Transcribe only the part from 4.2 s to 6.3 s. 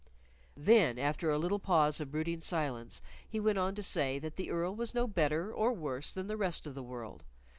the Earl was no better or worse than